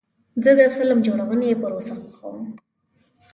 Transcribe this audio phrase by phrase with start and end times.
[0.43, 2.45] زه د فلم جوړونې پروسه خوښوم.